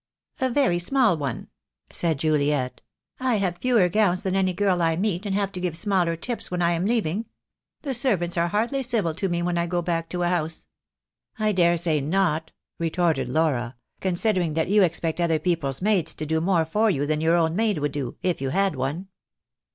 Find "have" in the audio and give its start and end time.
3.35-3.59, 5.35-5.51